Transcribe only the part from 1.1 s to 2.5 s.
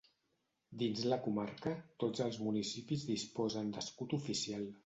la comarca, tots els